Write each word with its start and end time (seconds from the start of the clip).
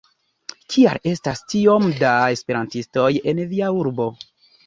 Kial 0.75 0.99
estas 1.09 1.43
tiom 1.53 1.85
da 1.99 2.13
Esperantistoj 2.37 3.07
en 3.33 3.45
via 3.53 3.71
urbo? 3.83 4.09